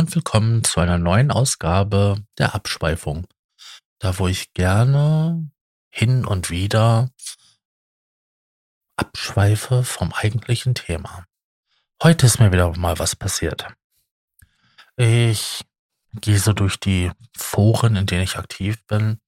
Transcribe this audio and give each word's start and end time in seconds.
und 0.00 0.14
willkommen 0.14 0.64
zu 0.64 0.80
einer 0.80 0.96
neuen 0.96 1.30
Ausgabe 1.30 2.24
der 2.38 2.54
Abschweifung. 2.54 3.26
Da 3.98 4.18
wo 4.18 4.28
ich 4.28 4.54
gerne 4.54 5.50
hin 5.90 6.24
und 6.24 6.48
wieder 6.48 7.10
abschweife 8.96 9.84
vom 9.84 10.14
eigentlichen 10.14 10.74
Thema. 10.74 11.26
Heute 12.02 12.24
ist 12.24 12.40
mir 12.40 12.50
wieder 12.50 12.74
mal 12.78 12.98
was 12.98 13.14
passiert. 13.14 13.66
Ich 14.96 15.66
gehe 16.14 16.38
so 16.38 16.54
durch 16.54 16.80
die 16.80 17.12
Foren, 17.36 17.94
in 17.96 18.06
denen 18.06 18.22
ich 18.22 18.38
aktiv 18.38 18.82
bin. 18.86 19.20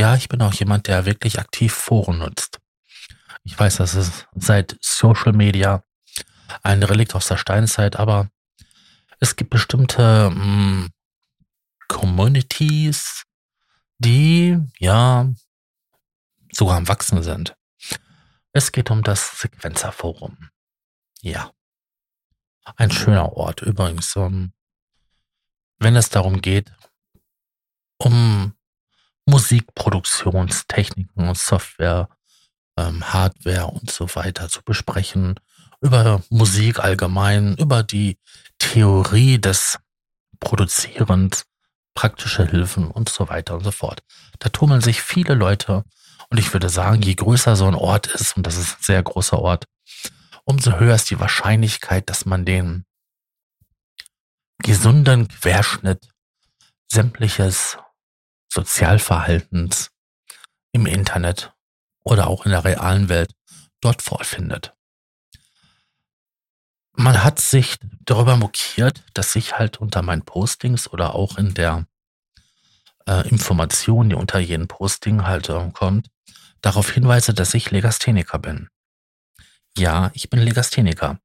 Ja, 0.00 0.16
ich 0.16 0.28
bin 0.28 0.42
auch 0.42 0.54
jemand, 0.54 0.88
der 0.88 1.06
wirklich 1.06 1.38
aktiv 1.38 1.72
Foren 1.72 2.18
nutzt. 2.18 2.58
Ich 3.44 3.56
weiß, 3.56 3.76
das 3.76 3.94
ist 3.94 4.26
seit 4.34 4.76
Social 4.80 5.32
Media 5.32 5.84
ein 6.64 6.82
Relikt 6.82 7.14
aus 7.14 7.28
der 7.28 7.36
Steinzeit, 7.36 7.94
aber 7.94 8.28
es 9.20 9.36
gibt 9.36 9.50
bestimmte 9.50 10.30
mh, 10.30 10.34
hm, 10.34 10.88
Communities, 11.88 13.24
die 13.98 14.58
ja 14.78 15.28
sogar 16.52 16.76
am 16.76 16.88
Wachsen 16.88 17.22
sind. 17.22 17.56
Es 18.52 18.72
geht 18.72 18.90
um 18.90 19.02
das 19.02 19.40
Sequenzerforum. 19.40 20.50
Ja. 21.20 21.52
Ein 22.76 22.90
schöner 22.90 23.32
Ort 23.32 23.62
übrigens. 23.62 24.14
Um, 24.16 24.52
wenn 25.78 25.96
es 25.96 26.10
darum 26.10 26.42
geht, 26.42 26.72
um 27.98 28.54
Musikproduktionstechniken 29.26 31.28
und 31.28 31.38
Software, 31.38 32.08
ähm, 32.76 33.12
Hardware 33.12 33.66
und 33.66 33.90
so 33.90 34.14
weiter 34.14 34.48
zu 34.48 34.62
besprechen, 34.62 35.40
über 35.80 36.22
Musik 36.30 36.80
allgemein, 36.80 37.56
über 37.56 37.82
die 37.82 38.18
Theorie 38.58 39.38
des 39.38 39.78
Produzierens, 40.40 41.44
praktische 41.94 42.46
Hilfen 42.46 42.90
und 42.90 43.08
so 43.08 43.28
weiter 43.28 43.54
und 43.54 43.64
so 43.64 43.70
fort. 43.70 44.02
Da 44.38 44.48
tummeln 44.48 44.80
sich 44.80 45.02
viele 45.02 45.34
Leute 45.34 45.84
und 46.30 46.38
ich 46.38 46.52
würde 46.52 46.68
sagen, 46.68 47.02
je 47.02 47.14
größer 47.14 47.56
so 47.56 47.66
ein 47.66 47.74
Ort 47.74 48.06
ist, 48.06 48.36
und 48.36 48.46
das 48.46 48.56
ist 48.56 48.78
ein 48.78 48.82
sehr 48.82 49.02
großer 49.02 49.38
Ort, 49.38 49.64
umso 50.44 50.78
höher 50.78 50.94
ist 50.94 51.10
die 51.10 51.20
Wahrscheinlichkeit, 51.20 52.08
dass 52.08 52.24
man 52.24 52.44
den 52.44 52.84
gesunden 54.58 55.28
Querschnitt 55.28 56.08
sämtliches 56.90 57.78
Sozialverhaltens 58.52 59.90
im 60.72 60.86
Internet 60.86 61.52
oder 62.02 62.28
auch 62.28 62.44
in 62.44 62.52
der 62.52 62.64
realen 62.64 63.08
Welt 63.08 63.32
dort 63.80 64.02
vorfindet 64.02 64.77
man 66.98 67.22
hat 67.22 67.40
sich 67.40 67.76
darüber 68.04 68.36
mokiert, 68.36 69.04
dass 69.14 69.36
ich 69.36 69.56
halt 69.56 69.78
unter 69.78 70.02
meinen 70.02 70.22
Postings 70.22 70.92
oder 70.92 71.14
auch 71.14 71.38
in 71.38 71.54
der 71.54 71.86
äh, 73.06 73.28
Information, 73.28 74.10
die 74.10 74.16
unter 74.16 74.40
jedem 74.40 74.66
Posting 74.66 75.24
halt 75.24 75.48
äh, 75.48 75.70
kommt, 75.72 76.08
darauf 76.60 76.90
hinweise, 76.90 77.32
dass 77.34 77.54
ich 77.54 77.70
Legastheniker 77.70 78.40
bin. 78.40 78.68
Ja, 79.76 80.10
ich 80.12 80.28
bin 80.28 80.40
Legastheniker. 80.40 81.20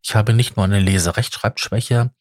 Ich 0.00 0.14
habe 0.14 0.32
nicht 0.32 0.56
nur 0.56 0.64
eine 0.64 0.78
Leserechtschreibschwäche, 0.78 2.12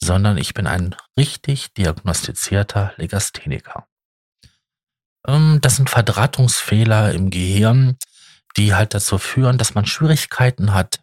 sondern 0.00 0.38
ich 0.38 0.54
bin 0.54 0.68
ein 0.68 0.94
richtig 1.16 1.74
diagnostizierter 1.74 2.92
Legastheniker. 2.96 3.88
Ähm, 5.26 5.58
das 5.60 5.76
sind 5.76 5.90
Verdrahtungsfehler 5.90 7.12
im 7.12 7.30
Gehirn, 7.30 7.98
die 8.56 8.72
halt 8.72 8.94
dazu 8.94 9.18
führen, 9.18 9.58
dass 9.58 9.74
man 9.74 9.84
Schwierigkeiten 9.84 10.74
hat, 10.74 11.01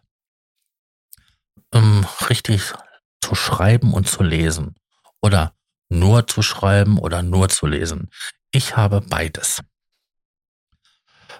ähm, 1.72 2.06
richtig 2.28 2.74
zu 3.20 3.34
schreiben 3.34 3.92
und 3.92 4.08
zu 4.08 4.22
lesen. 4.22 4.74
Oder 5.20 5.54
nur 5.88 6.26
zu 6.26 6.42
schreiben 6.42 6.98
oder 6.98 7.22
nur 7.22 7.48
zu 7.48 7.66
lesen. 7.66 8.10
Ich 8.52 8.76
habe 8.76 9.00
beides. 9.00 9.60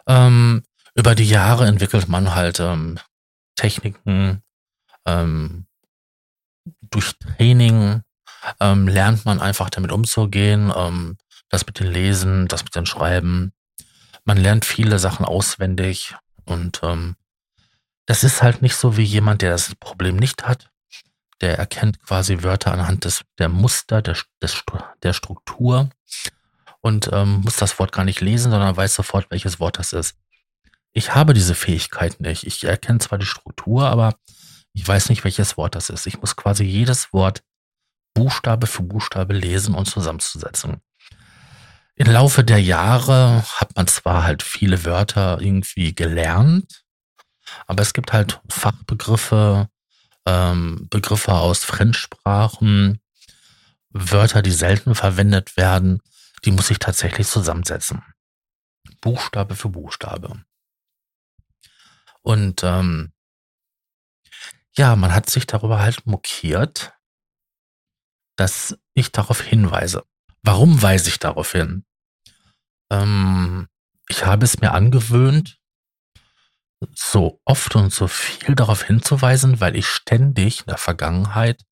Ähm, 0.06 0.62
über 0.94 1.14
die 1.14 1.28
Jahre 1.28 1.66
entwickelt 1.66 2.08
man 2.08 2.34
halt 2.34 2.60
ähm, 2.60 2.98
Techniken, 3.54 4.42
ähm, 5.06 5.66
durch 6.82 7.16
Training 7.18 8.02
ähm, 8.60 8.88
lernt 8.88 9.24
man 9.24 9.40
einfach 9.40 9.70
damit 9.70 9.92
umzugehen, 9.92 10.72
ähm, 10.74 11.16
das 11.48 11.66
mit 11.66 11.78
dem 11.80 11.90
Lesen, 11.90 12.48
das 12.48 12.64
mit 12.64 12.74
dem 12.74 12.86
Schreiben. 12.86 13.52
Man 14.24 14.36
lernt 14.36 14.64
viele 14.64 14.98
Sachen 14.98 15.24
auswendig 15.24 16.14
und 16.44 16.80
ähm, 16.82 17.16
das 18.10 18.24
ist 18.24 18.42
halt 18.42 18.60
nicht 18.60 18.74
so 18.74 18.96
wie 18.96 19.04
jemand, 19.04 19.40
der 19.40 19.52
das 19.52 19.72
Problem 19.76 20.16
nicht 20.16 20.42
hat. 20.42 20.68
Der 21.40 21.56
erkennt 21.58 22.02
quasi 22.02 22.42
Wörter 22.42 22.72
anhand 22.72 23.04
des, 23.04 23.22
der 23.38 23.48
Muster, 23.48 24.02
der, 24.02 24.16
des, 24.42 24.64
der 25.04 25.12
Struktur 25.12 25.90
und 26.80 27.08
ähm, 27.12 27.42
muss 27.44 27.54
das 27.54 27.78
Wort 27.78 27.92
gar 27.92 28.04
nicht 28.04 28.20
lesen, 28.20 28.50
sondern 28.50 28.76
weiß 28.76 28.96
sofort, 28.96 29.30
welches 29.30 29.60
Wort 29.60 29.78
das 29.78 29.92
ist. 29.92 30.16
Ich 30.92 31.14
habe 31.14 31.34
diese 31.34 31.54
Fähigkeit 31.54 32.18
nicht. 32.20 32.48
Ich 32.48 32.64
erkenne 32.64 32.98
zwar 32.98 33.16
die 33.16 33.26
Struktur, 33.26 33.88
aber 33.88 34.16
ich 34.72 34.88
weiß 34.88 35.08
nicht, 35.08 35.22
welches 35.22 35.56
Wort 35.56 35.76
das 35.76 35.88
ist. 35.88 36.08
Ich 36.08 36.20
muss 36.20 36.34
quasi 36.34 36.64
jedes 36.64 37.12
Wort 37.12 37.44
Buchstabe 38.12 38.66
für 38.66 38.82
Buchstabe 38.82 39.34
lesen 39.34 39.72
und 39.76 39.86
zusammenzusetzen. 39.86 40.78
Im 41.94 42.10
Laufe 42.10 42.42
der 42.42 42.60
Jahre 42.60 43.44
hat 43.58 43.76
man 43.76 43.86
zwar 43.86 44.24
halt 44.24 44.42
viele 44.42 44.84
Wörter 44.84 45.40
irgendwie 45.40 45.94
gelernt, 45.94 46.82
aber 47.66 47.82
es 47.82 47.92
gibt 47.92 48.12
halt 48.12 48.40
Fachbegriffe, 48.48 49.68
ähm, 50.26 50.86
Begriffe 50.90 51.32
aus 51.32 51.64
Fremdsprachen, 51.64 53.00
Wörter, 53.90 54.42
die 54.42 54.52
selten 54.52 54.94
verwendet 54.94 55.56
werden, 55.56 56.00
die 56.44 56.52
muss 56.52 56.70
ich 56.70 56.78
tatsächlich 56.78 57.26
zusammensetzen. 57.26 58.02
Buchstabe 59.00 59.56
für 59.56 59.68
Buchstabe. 59.68 60.44
Und 62.22 62.62
ähm, 62.62 63.12
ja, 64.76 64.94
man 64.96 65.14
hat 65.14 65.28
sich 65.28 65.46
darüber 65.46 65.80
halt 65.80 66.06
mokiert, 66.06 66.92
dass 68.36 68.78
ich 68.94 69.12
darauf 69.12 69.40
hinweise. 69.40 70.04
Warum 70.42 70.80
weise 70.80 71.08
ich 71.08 71.18
darauf 71.18 71.52
hin? 71.52 71.84
Ähm, 72.90 73.68
ich 74.08 74.24
habe 74.24 74.44
es 74.44 74.60
mir 74.60 74.72
angewöhnt, 74.72 75.59
so 76.94 77.40
oft 77.44 77.76
und 77.76 77.92
so 77.92 78.08
viel 78.08 78.54
darauf 78.54 78.82
hinzuweisen, 78.82 79.60
weil 79.60 79.76
ich 79.76 79.86
ständig 79.86 80.60
in 80.60 80.66
der 80.66 80.78
Vergangenheit 80.78 81.62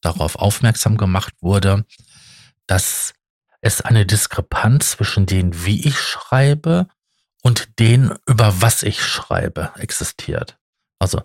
darauf 0.00 0.36
aufmerksam 0.36 0.96
gemacht 0.96 1.34
wurde, 1.40 1.84
dass 2.66 3.12
es 3.60 3.80
eine 3.80 4.06
Diskrepanz 4.06 4.92
zwischen 4.92 5.26
dem, 5.26 5.64
wie 5.64 5.86
ich 5.86 5.98
schreibe 5.98 6.88
und 7.42 7.78
dem, 7.78 8.16
über 8.26 8.60
was 8.60 8.82
ich 8.82 9.04
schreibe, 9.04 9.72
existiert. 9.76 10.58
Also 10.98 11.22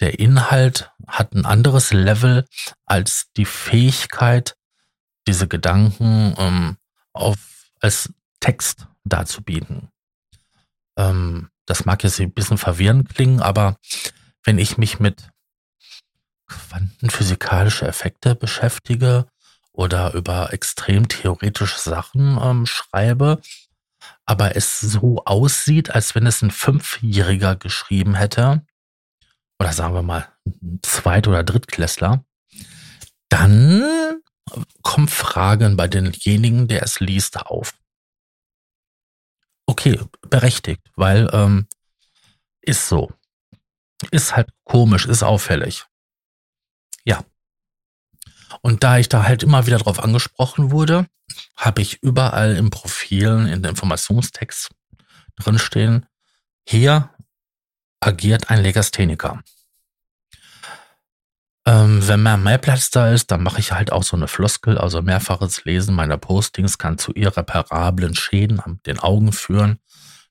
der 0.00 0.18
Inhalt 0.18 0.90
hat 1.06 1.34
ein 1.34 1.44
anderes 1.44 1.92
Level 1.92 2.46
als 2.84 3.30
die 3.36 3.44
Fähigkeit, 3.44 4.56
diese 5.26 5.48
Gedanken 5.48 6.34
ähm, 6.38 6.76
auf, 7.12 7.70
als 7.80 8.12
Text 8.40 8.86
darzubieten. 9.04 9.90
Ähm, 10.96 11.50
das 11.68 11.84
mag 11.84 12.02
jetzt 12.02 12.18
ein 12.20 12.32
bisschen 12.32 12.58
verwirrend 12.58 13.08
klingen, 13.10 13.40
aber 13.40 13.76
wenn 14.44 14.58
ich 14.58 14.78
mich 14.78 15.00
mit 15.00 15.28
quantenphysikalische 16.46 17.86
Effekte 17.86 18.34
beschäftige 18.34 19.26
oder 19.72 20.14
über 20.14 20.52
extrem 20.52 21.08
theoretische 21.08 21.78
Sachen 21.78 22.38
ähm, 22.42 22.64
schreibe, 22.64 23.40
aber 24.24 24.56
es 24.56 24.80
so 24.80 25.22
aussieht, 25.24 25.90
als 25.90 26.14
wenn 26.14 26.26
es 26.26 26.42
ein 26.42 26.50
Fünfjähriger 26.50 27.56
geschrieben 27.56 28.14
hätte, 28.14 28.64
oder 29.58 29.72
sagen 29.72 29.94
wir 29.94 30.02
mal 30.02 30.28
ein 30.46 30.80
Zweit- 30.82 31.28
oder 31.28 31.44
Drittklässler, 31.44 32.24
dann 33.28 34.22
kommen 34.82 35.08
Fragen 35.08 35.76
bei 35.76 35.86
denjenigen, 35.86 36.68
der 36.68 36.82
es 36.82 37.00
liest, 37.00 37.38
auf 37.38 37.74
okay, 39.78 39.98
berechtigt, 40.28 40.82
weil 40.96 41.30
ähm, 41.32 41.68
ist 42.60 42.88
so. 42.88 43.12
Ist 44.10 44.36
halt 44.36 44.48
komisch, 44.64 45.06
ist 45.06 45.22
auffällig. 45.22 45.84
Ja. 47.04 47.24
Und 48.60 48.82
da 48.82 48.98
ich 48.98 49.08
da 49.08 49.24
halt 49.24 49.42
immer 49.42 49.66
wieder 49.66 49.78
drauf 49.78 50.02
angesprochen 50.02 50.70
wurde, 50.70 51.06
habe 51.56 51.82
ich 51.82 52.02
überall 52.02 52.56
im 52.56 52.70
Profilen, 52.70 53.46
in 53.46 53.62
den 53.62 53.70
Informationstext 53.70 54.70
drinstehen, 55.36 56.06
hier 56.66 57.10
agiert 58.00 58.50
ein 58.50 58.62
Legastheniker. 58.62 59.42
Ähm, 61.68 62.08
wenn 62.08 62.22
mehr, 62.22 62.38
mehr 62.38 62.56
Platz 62.56 62.88
da 62.88 63.10
ist, 63.10 63.30
dann 63.30 63.42
mache 63.42 63.60
ich 63.60 63.72
halt 63.72 63.92
auch 63.92 64.02
so 64.02 64.16
eine 64.16 64.26
Floskel, 64.26 64.78
also 64.78 65.02
mehrfaches 65.02 65.66
Lesen 65.66 65.94
meiner 65.94 66.16
Postings 66.16 66.78
kann 66.78 66.96
zu 66.96 67.12
irreparablen 67.12 68.14
Schäden 68.14 68.58
an 68.58 68.80
den 68.86 68.98
Augen 68.98 69.32
führen, 69.32 69.78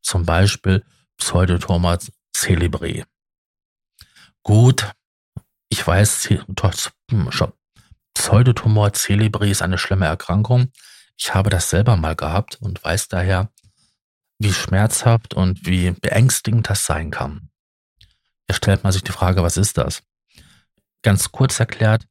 zum 0.02 0.26
Beispiel 0.26 0.84
Pseudotoma 1.18 2.00
celebre. 2.36 3.04
Gut, 4.42 4.92
ich 5.70 5.86
weiß, 5.86 6.30
Pseudotumor 8.16 8.94
Celebri 8.94 9.52
ist 9.52 9.62
eine 9.62 9.78
schlimme 9.78 10.08
Erkrankung. 10.08 10.72
Ich 11.18 11.36
habe 11.36 11.52
das 11.52 11.70
selber 11.70 11.98
mal 11.98 12.16
gehabt 12.16 12.58
und 12.62 12.84
weiß 12.84 13.10
daher, 13.10 13.52
wie 14.40 14.54
schmerzhaft 14.54 15.36
und 15.36 15.68
wie 15.68 15.92
beängstigend 15.92 16.68
das 16.68 16.88
sein 16.88 17.12
kann. 17.12 17.52
Jetzt 18.48 18.58
stellt 18.58 18.84
man 18.84 18.92
sich 18.92 19.04
die 19.04 19.12
Frage, 19.12 19.44
was 19.44 19.58
ist 19.58 19.78
das? 19.78 20.02
Ganz 21.04 21.32
kurz 21.32 21.60
erklärt, 21.60 22.06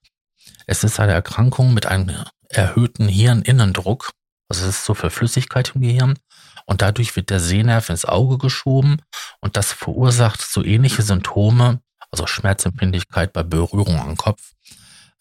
es 0.66 0.84
ist 0.84 1.00
eine 1.00 1.12
Erkrankung 1.12 1.74
mit 1.74 1.86
einem 1.86 2.24
erhöhten 2.48 3.08
Hirninnendruck. 3.08 4.10
Also 4.48 4.62
es 4.62 4.76
ist 4.76 4.84
so 4.84 4.94
viel 4.94 5.10
Flüssigkeit 5.10 5.72
im 5.74 5.80
Gehirn 5.80 6.18
und 6.66 6.82
dadurch 6.82 7.16
wird 7.16 7.30
der 7.30 7.40
Sehnerv 7.40 7.90
ins 7.90 8.04
Auge 8.04 8.38
geschoben 8.38 9.02
und 9.40 9.56
das 9.56 9.72
verursacht 9.72 10.40
so 10.40 10.64
ähnliche 10.64 11.02
Symptome, 11.02 11.80
also 12.10 12.26
Schmerzempfindlichkeit 12.26 13.32
bei 13.32 13.42
Berührung 13.42 14.00
am 14.00 14.16
Kopf, 14.16 14.52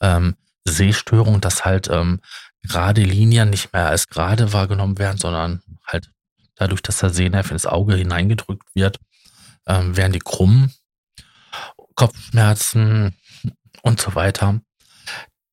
ähm, 0.02 0.36
Sehstörung, 0.66 1.42
dass 1.42 1.66
halt 1.66 1.90
ähm, 1.90 2.22
gerade 2.64 3.02
Linien 3.02 3.50
nicht 3.50 3.74
mehr 3.74 3.88
als 3.88 4.08
gerade 4.08 4.54
wahrgenommen 4.54 4.98
werden, 4.98 5.18
sondern 5.18 5.62
halt 5.86 6.12
dadurch, 6.56 6.82
dass 6.82 7.00
der 7.00 7.12
Sehnerv 7.12 7.52
ins 7.52 7.66
Auge 7.66 7.96
hineingedrückt 7.96 8.68
wird, 8.74 9.00
ähm, 9.68 9.96
werden 9.96 10.14
die 10.14 10.20
krumm, 10.20 10.72
Kopfschmerzen 11.96 13.16
und 13.86 14.02
so 14.02 14.16
weiter. 14.16 14.60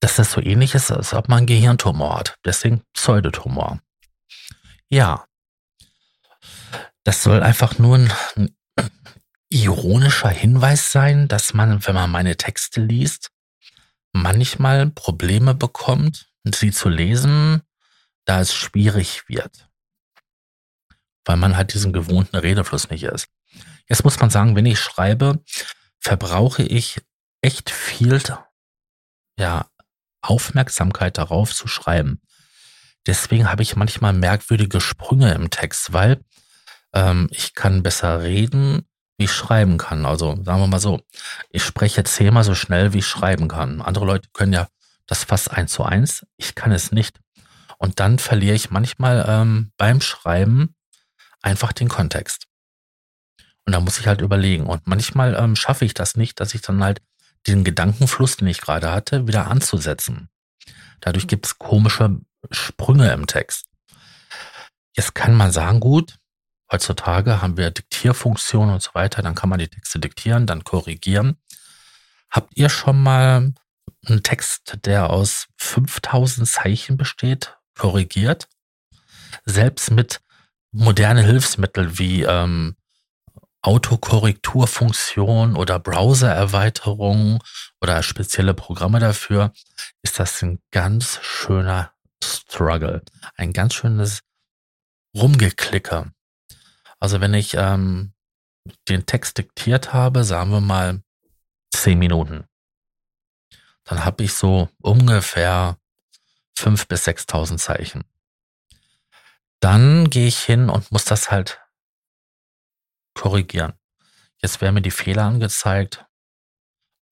Dass 0.01 0.17
das 0.17 0.33
so 0.33 0.41
ähnlich 0.41 0.75
ist, 0.75 0.91
als 0.91 1.15
ob 1.15 1.29
man 1.29 1.39
einen 1.39 1.47
Gehirntumor 1.47 2.19
hat. 2.19 2.37
Deswegen 2.45 2.83
Pseudotumor. 2.93 3.81
Ja. 4.89 5.27
Das 7.05 7.23
soll 7.23 7.43
einfach 7.43 7.79
nur 7.79 7.99
ein, 7.99 8.13
ein 8.37 8.57
ironischer 9.49 10.31
Hinweis 10.31 10.91
sein, 10.91 11.29
dass 11.29 11.55
man, 11.55 11.87
wenn 11.87 11.95
man 11.95 12.11
meine 12.11 12.37
Texte 12.37 12.81
liest, 12.81 13.31
manchmal 14.13 14.91
Probleme 14.91 15.55
bekommt, 15.55 16.31
sie 16.45 16.73
zu 16.73 16.89
lesen, 16.89 17.63
da 18.25 18.41
es 18.41 18.55
schwierig 18.55 19.29
wird. 19.29 19.69
Weil 21.25 21.37
man 21.37 21.57
halt 21.57 21.75
diesen 21.75 21.93
gewohnten 21.93 22.37
Redefluss 22.37 22.91
nicht 22.91 23.05
ist. 23.05 23.29
Jetzt 23.89 24.05
muss 24.05 24.19
man 24.19 24.31
sagen, 24.31 24.57
wenn 24.57 24.67
ich 24.67 24.81
schreibe, 24.81 25.43
verbrauche 26.01 26.63
ich 26.63 27.01
echt 27.43 27.71
viel, 27.71 28.23
ja, 29.39 29.67
Aufmerksamkeit 30.23 31.19
darauf 31.19 31.55
zu 31.55 31.69
schreiben. 31.69 32.21
Deswegen 33.07 33.51
habe 33.51 33.63
ich 33.63 33.77
manchmal 33.77 34.13
merkwürdige 34.13 34.81
Sprünge 34.81 35.35
im 35.35 35.51
Text, 35.51 35.93
weil 35.93 36.21
ähm, 36.95 37.29
ich 37.33 37.55
kann 37.55 37.83
besser 37.83 38.23
reden, 38.23 38.87
wie 39.19 39.25
ich 39.25 39.33
schreiben 39.33 39.77
kann. 39.79 40.07
Also 40.07 40.37
sagen 40.45 40.61
wir 40.61 40.69
mal 40.69 40.79
so, 40.79 41.01
ich 41.51 41.65
spreche 41.65 42.05
zehnmal 42.05 42.45
so 42.45 42.55
schnell, 42.55 42.93
wie 42.93 42.99
ich 42.99 43.07
schreiben 43.07 43.49
kann. 43.49 43.83
Andere 43.83 44.05
Leute 44.05 44.29
können 44.33 44.53
ja 44.53 44.69
das 45.07 45.25
fast 45.25 45.51
eins 45.51 45.73
zu 45.73 45.85
eins. 45.85 46.25
Ich 46.37 46.55
kann 46.55 46.71
es 46.71 46.93
nicht. 46.93 47.21
Und 47.79 47.99
dann 47.99 48.21
verliere 48.21 48.55
ich 48.55 48.71
manchmal 48.71 49.25
ähm, 49.27 49.73
beim 49.77 50.01
Schreiben 50.01 50.77
einfach 51.43 51.73
den 51.73 51.89
Kontext. 51.89 52.47
Und 53.65 53.73
da 53.73 53.81
muss 53.81 53.99
ich 53.99 54.07
halt 54.07 54.21
überlegen. 54.21 54.67
Und 54.67 54.87
manchmal 54.87 55.35
ähm, 55.35 55.57
schaffe 55.57 55.85
ich 55.85 55.95
das 55.95 56.17
nicht, 56.17 56.39
dass 56.39 56.55
ich 56.55 56.63
dann 56.63 56.83
halt 56.83 57.01
den 57.47 57.65
Gedankenfluss, 57.65 58.37
den 58.37 58.49
ich 58.49 58.61
gerade 58.61 58.91
hatte, 58.91 59.27
wieder 59.27 59.49
anzusetzen. 59.49 60.29
Dadurch 61.01 61.27
gibt 61.27 61.47
es 61.47 61.59
komische 61.59 62.21
Sprünge 62.51 63.13
im 63.13 63.27
Text. 63.27 63.67
Jetzt 64.97 65.15
kann 65.15 65.35
man 65.35 65.51
sagen, 65.51 65.81
gut, 65.81 66.17
heutzutage 66.71 67.43
haben 67.43 67.57
wir 67.57 67.71
Diktierfunktionen 67.71 68.75
und 68.75 68.83
so 68.83 68.91
weiter, 68.95 69.23
dann 69.23 69.35
kann 69.35 69.49
man 69.49 69.59
die 69.59 69.69
Texte 69.69 69.99
diktieren, 69.99 70.47
dann 70.47 70.65
korrigieren. 70.65 71.37
Habt 72.31 72.57
ihr 72.57 72.69
schon 72.69 73.03
mal 73.03 73.53
einen 74.07 74.23
Text, 74.23 74.79
der 74.85 75.11
aus 75.11 75.49
5000 75.59 76.49
Zeichen 76.49 76.97
besteht, 76.97 77.57
korrigiert? 77.77 78.49
Selbst 79.45 79.91
mit 79.91 80.21
modernen 80.73 81.25
Hilfsmitteln 81.25 81.99
wie 81.99 82.23
ähm, 82.23 82.77
Autokorrekturfunktion 83.63 85.57
oder 85.57 85.79
Browser-Erweiterung 85.79 87.43
oder 87.81 88.03
spezielle 88.03 88.55
Programme 88.55 88.99
dafür, 88.99 89.53
ist 90.03 90.19
das 90.19 90.43
ein 90.43 90.61
ganz 90.73 91.21
schöner 91.23 91.93
Struggle. 92.23 93.03
Ein 93.37 93.53
ganz 93.53 93.75
schönes 93.75 94.23
Rumgeklicke. 95.17 96.13
Also 96.99 97.21
wenn 97.21 97.35
ich 97.35 97.55
ähm, 97.55 98.13
den 98.89 99.07
Text 99.07 99.39
diktiert 99.39 99.93
habe, 99.93 100.25
sagen 100.25 100.51
wir 100.51 100.61
mal 100.61 101.03
zehn 101.73 101.99
Minuten, 101.99 102.45
dann 103.85 104.05
habe 104.05 104.25
ich 104.25 104.35
so 104.35 104.69
ungefähr 104.81 105.79
fünf 106.57 106.87
bis 106.89 107.05
sechstausend 107.05 107.61
Zeichen. 107.61 108.05
Dann 109.61 110.11
gehe 110.11 110.27
ich 110.27 110.39
hin 110.39 110.69
und 110.69 110.91
muss 110.91 111.05
das 111.05 111.31
halt 111.31 111.62
korrigieren. 113.15 113.75
Jetzt 114.41 114.61
werden 114.61 114.75
mir 114.75 114.83
die 114.83 114.91
Fehler 114.91 115.25
angezeigt, 115.25 116.05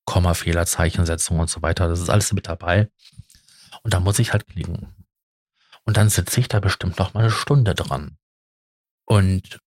Kommafehler, 0.04 0.66
Zeichensetzung 0.66 1.38
und 1.38 1.48
so 1.48 1.62
weiter. 1.62 1.88
Das 1.88 2.00
ist 2.00 2.10
alles 2.10 2.32
mit 2.32 2.48
dabei. 2.48 2.90
Und 3.82 3.94
da 3.94 4.00
muss 4.00 4.18
ich 4.18 4.32
halt 4.32 4.46
klicken. 4.46 5.06
Und 5.84 5.96
dann 5.96 6.08
sitze 6.08 6.40
ich 6.40 6.48
da 6.48 6.60
bestimmt 6.60 6.98
noch 6.98 7.14
mal 7.14 7.20
eine 7.20 7.30
Stunde 7.30 7.74
dran. 7.74 8.18
Und 9.06 9.60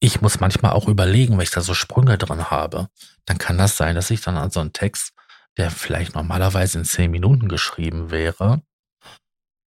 ich 0.00 0.22
muss 0.22 0.40
manchmal 0.40 0.72
auch 0.72 0.88
überlegen, 0.88 1.34
wenn 1.34 1.42
ich 1.42 1.50
da 1.50 1.60
so 1.60 1.74
Sprünge 1.74 2.16
dran 2.16 2.50
habe, 2.50 2.88
dann 3.26 3.38
kann 3.38 3.58
das 3.58 3.76
sein, 3.76 3.94
dass 3.94 4.10
ich 4.10 4.22
dann 4.22 4.36
an 4.36 4.50
so 4.50 4.60
einen 4.60 4.72
Text, 4.72 5.12
der 5.58 5.70
vielleicht 5.70 6.14
normalerweise 6.14 6.78
in 6.78 6.84
zehn 6.84 7.10
Minuten 7.10 7.48
geschrieben 7.48 8.10
wäre, 8.10 8.62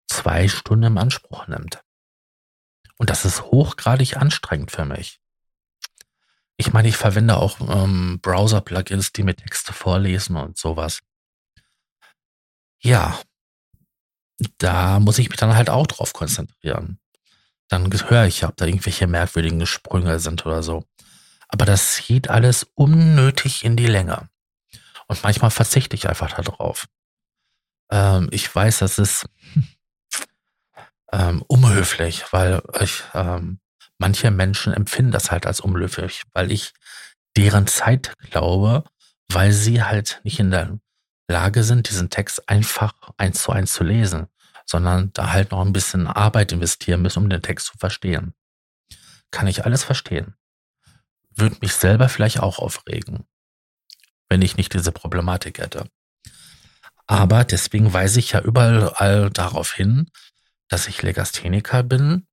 zwei 0.08 0.46
Stunden 0.46 0.84
im 0.84 0.98
Anspruch 0.98 1.48
nimmt. 1.48 1.82
Und 2.96 3.10
das 3.10 3.24
ist 3.24 3.42
hochgradig 3.42 4.16
anstrengend 4.16 4.70
für 4.70 4.84
mich. 4.84 5.20
Ich 6.60 6.74
meine, 6.74 6.88
ich 6.88 6.98
verwende 6.98 7.38
auch 7.38 7.58
ähm, 7.60 8.18
Browser-Plugins, 8.20 9.12
die 9.12 9.22
mir 9.22 9.34
Texte 9.34 9.72
vorlesen 9.72 10.36
und 10.36 10.58
sowas. 10.58 11.00
Ja, 12.82 13.18
da 14.58 15.00
muss 15.00 15.18
ich 15.18 15.30
mich 15.30 15.38
dann 15.38 15.56
halt 15.56 15.70
auch 15.70 15.86
drauf 15.86 16.12
konzentrieren. 16.12 16.98
Dann 17.68 17.90
höre 18.10 18.26
ich, 18.26 18.44
ob 18.44 18.58
da 18.58 18.66
irgendwelche 18.66 19.06
merkwürdigen 19.06 19.64
Sprünge 19.64 20.20
sind 20.20 20.44
oder 20.44 20.62
so. 20.62 20.84
Aber 21.48 21.64
das 21.64 22.02
geht 22.06 22.28
alles 22.28 22.64
unnötig 22.74 23.64
in 23.64 23.76
die 23.76 23.86
Länge. 23.86 24.28
Und 25.08 25.22
manchmal 25.22 25.50
verzichte 25.50 25.96
ich 25.96 26.10
einfach 26.10 26.34
darauf. 26.34 26.88
Ähm, 27.90 28.28
ich 28.32 28.54
weiß, 28.54 28.80
das 28.80 28.98
ist 28.98 29.24
ähm, 31.10 31.42
unhöflich, 31.48 32.30
weil 32.34 32.60
ich 32.82 33.02
ähm, 33.14 33.60
manche 34.00 34.30
Menschen 34.30 34.72
empfinden 34.72 35.12
das 35.12 35.30
halt 35.30 35.46
als 35.46 35.60
unlöfig, 35.60 36.22
weil 36.32 36.50
ich 36.50 36.72
deren 37.36 37.66
Zeit 37.66 38.14
glaube, 38.30 38.84
weil 39.30 39.52
sie 39.52 39.84
halt 39.84 40.20
nicht 40.24 40.40
in 40.40 40.50
der 40.50 40.78
Lage 41.28 41.62
sind, 41.62 41.88
diesen 41.88 42.10
Text 42.10 42.48
einfach 42.48 42.94
eins 43.18 43.42
zu 43.42 43.52
eins 43.52 43.72
zu 43.72 43.84
lesen, 43.84 44.26
sondern 44.66 45.12
da 45.12 45.32
halt 45.32 45.52
noch 45.52 45.64
ein 45.64 45.72
bisschen 45.72 46.06
Arbeit 46.06 46.50
investieren 46.50 47.02
müssen, 47.02 47.22
um 47.22 47.30
den 47.30 47.42
Text 47.42 47.66
zu 47.66 47.78
verstehen. 47.78 48.34
Kann 49.30 49.46
ich 49.46 49.64
alles 49.64 49.84
verstehen. 49.84 50.34
Würde 51.30 51.56
mich 51.60 51.74
selber 51.74 52.08
vielleicht 52.08 52.40
auch 52.40 52.58
aufregen, 52.58 53.26
wenn 54.28 54.42
ich 54.42 54.56
nicht 54.56 54.74
diese 54.74 54.92
Problematik 54.92 55.58
hätte. 55.58 55.88
Aber 57.06 57.44
deswegen 57.44 57.92
weise 57.92 58.18
ich 58.18 58.32
ja 58.32 58.40
überall 58.40 59.30
darauf 59.30 59.72
hin, 59.72 60.10
dass 60.68 60.88
ich 60.88 61.02
Legastheniker 61.02 61.82
bin 61.82 62.26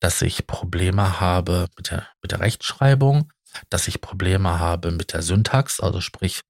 dass 0.00 0.22
ich 0.22 0.46
Probleme 0.46 1.20
habe 1.20 1.68
mit 1.76 1.90
der, 1.90 2.06
mit 2.22 2.32
der 2.32 2.40
Rechtschreibung, 2.40 3.32
dass 3.70 3.88
ich 3.88 4.00
Probleme 4.00 4.58
habe 4.58 4.90
mit 4.90 5.12
der 5.12 5.22
Syntax, 5.22 5.80
also 5.80 6.00
sprich, 6.00 6.40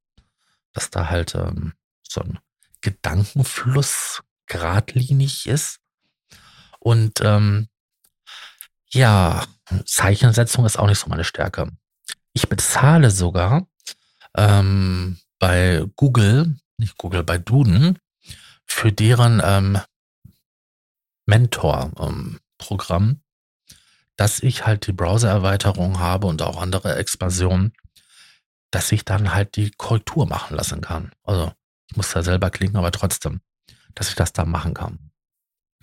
dass 0.72 0.90
da 0.90 1.08
halt 1.08 1.34
ähm, 1.34 1.74
so 2.02 2.22
ein 2.22 2.38
Gedankenfluss 2.80 4.22
geradlinig 4.46 5.46
ist. 5.46 5.78
Und 6.80 7.20
ähm, 7.22 7.68
ja, 8.90 9.44
Zeichensetzung 9.86 10.64
ist 10.64 10.78
auch 10.78 10.86
nicht 10.86 10.98
so 10.98 11.08
meine 11.08 11.24
Stärke. 11.24 11.70
Ich 12.32 12.48
bezahle 12.48 13.10
sogar 13.10 13.66
ähm, 14.36 15.18
bei 15.38 15.84
Google, 15.96 16.56
nicht 16.76 16.98
Google, 16.98 17.22
bei 17.22 17.38
Duden, 17.38 17.98
für 18.66 18.92
deren 18.92 19.40
ähm, 19.44 19.78
Mentor-Programm, 21.26 23.04
ähm, 23.08 23.20
dass 24.16 24.40
ich 24.40 24.66
halt 24.66 24.86
die 24.86 24.92
Browser-Erweiterung 24.92 25.98
habe 25.98 26.26
und 26.26 26.42
auch 26.42 26.60
andere 26.60 26.94
Expansionen, 26.96 27.72
dass 28.70 28.92
ich 28.92 29.04
dann 29.04 29.34
halt 29.34 29.56
die 29.56 29.70
Korrektur 29.70 30.26
machen 30.26 30.56
lassen 30.56 30.80
kann. 30.80 31.12
Also 31.22 31.52
ich 31.90 31.96
muss 31.96 32.10
da 32.10 32.22
selber 32.22 32.50
klicken, 32.50 32.76
aber 32.76 32.92
trotzdem, 32.92 33.40
dass 33.94 34.08
ich 34.08 34.14
das 34.14 34.32
da 34.32 34.44
machen 34.44 34.74
kann. 34.74 35.10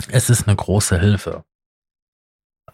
Es 0.10 0.30
ist 0.30 0.48
eine 0.48 0.56
große 0.56 1.00
Hilfe. 1.00 1.46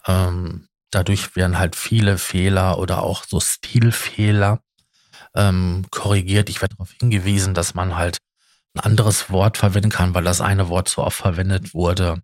Ähm, 0.06 0.68
dadurch 0.92 1.36
werden 1.36 1.60
halt 1.60 1.76
viele 1.76 2.18
Fehler 2.18 2.80
oder 2.80 3.04
auch 3.04 3.24
so 3.24 3.40
Stilfehler 3.40 4.62
ähm, 5.36 5.86
korrigiert. 5.92 6.50
Ich 6.50 6.62
werde 6.62 6.76
darauf 6.76 6.92
hingewiesen, 6.92 7.54
dass 7.54 7.74
man 7.74 7.96
halt 7.96 8.18
ein 8.74 8.80
anderes 8.82 9.30
Wort 9.30 9.58
verwenden 9.58 9.90
kann, 9.90 10.14
weil 10.14 10.24
das 10.24 10.42
eine 10.42 10.70
Wort 10.70 10.90
so 10.90 11.04
oft 11.04 11.18
verwendet 11.18 11.74
wurde. 11.74 12.22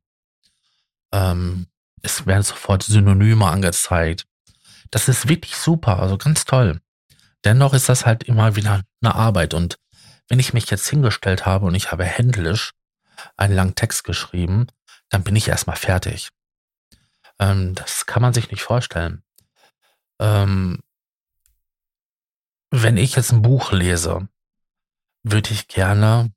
Ähm, 1.12 1.68
es 2.04 2.28
werden 2.28 2.44
sofort 2.44 2.84
Synonyme 2.84 3.48
angezeigt. 3.48 4.26
Das 4.92 5.08
ist 5.08 5.28
wirklich 5.28 5.56
super, 5.56 6.00
also 6.00 6.18
ganz 6.18 6.46
toll. 6.46 6.82
Dennoch 7.44 7.74
ist 7.74 7.90
das 7.90 8.06
halt 8.06 8.24
immer 8.24 8.56
wieder 8.56 8.84
eine 9.02 9.16
Arbeit. 9.16 9.54
Und 9.54 9.80
wenn 10.28 10.40
ich 10.40 10.54
mich 10.54 10.70
jetzt 10.70 10.88
hingestellt 10.88 11.46
habe 11.46 11.66
und 11.66 11.76
ich 11.76 11.92
habe 11.92 12.06
händisch 12.06 12.74
einen 13.38 13.56
langen 13.56 13.76
Text 13.76 14.04
geschrieben, 14.04 14.68
dann 15.10 15.24
bin 15.24 15.36
ich 15.36 15.48
erstmal 15.48 15.76
fertig. 15.76 16.30
Ähm, 17.40 17.74
das 17.74 18.06
kann 18.06 18.22
man 18.22 18.34
sich 18.34 18.52
nicht 18.52 18.62
vorstellen. 18.62 19.24
Ähm, 20.20 20.80
wenn 22.70 22.98
ich 22.98 23.16
jetzt 23.16 23.32
ein 23.32 23.42
Buch 23.42 23.72
lese, 23.72 24.28
würde 25.24 25.52
ich 25.52 25.68
gerne 25.68 26.34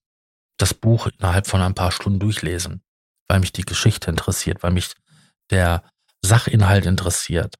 das 0.59 0.75
Buch 0.75 1.09
innerhalb 1.09 1.47
von 1.47 1.61
ein 1.61 1.75
paar 1.75 1.91
Stunden 1.91 2.21
durchlesen, 2.21 2.83
weil 3.29 3.41
mich 3.41 3.53
die 3.53 3.65
Geschichte 3.65 4.11
interessiert, 4.11 4.63
weil 4.63 4.73
mich 4.73 4.95
der 5.51 5.83
Sachinhalt 6.23 6.87
interessiert. 6.87 7.55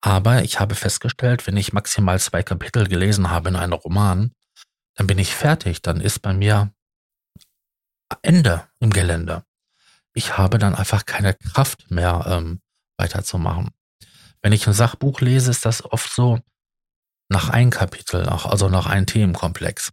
Aber 0.00 0.42
ich 0.42 0.60
habe 0.60 0.74
festgestellt, 0.74 1.46
wenn 1.46 1.56
ich 1.56 1.72
maximal 1.72 2.20
zwei 2.20 2.42
Kapitel 2.42 2.86
gelesen 2.88 3.30
habe 3.30 3.48
in 3.48 3.56
einem 3.56 3.72
Roman, 3.72 4.32
dann 4.96 5.06
bin 5.06 5.18
ich 5.18 5.34
fertig, 5.34 5.82
dann 5.82 6.00
ist 6.00 6.20
bei 6.20 6.32
mir 6.32 6.72
Ende 8.22 8.68
im 8.80 8.90
Gelände. 8.90 9.44
Ich 10.12 10.38
habe 10.38 10.58
dann 10.58 10.74
einfach 10.74 11.06
keine 11.06 11.34
Kraft 11.34 11.90
mehr 11.90 12.24
ähm, 12.28 12.60
weiterzumachen. 12.96 13.70
Wenn 14.42 14.52
ich 14.52 14.66
ein 14.66 14.74
Sachbuch 14.74 15.20
lese, 15.20 15.50
ist 15.50 15.64
das 15.64 15.84
oft 15.84 16.12
so 16.12 16.38
nach 17.28 17.48
ein 17.48 17.70
Kapitel, 17.70 18.28
also 18.28 18.68
nach 18.68 18.86
einem 18.86 19.06
Themenkomplex. 19.06 19.92